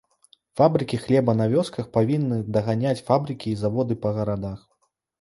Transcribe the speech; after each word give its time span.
Фабрыкі 0.61 0.99
хлеба 1.03 1.35
на 1.43 1.47
вёсках 1.53 1.91
павінны 1.99 2.41
даганяць 2.57 2.97
фабрыкі 3.13 3.47
і 3.55 3.63
заводы 3.63 4.03
па 4.03 4.09
гарадах. 4.21 4.69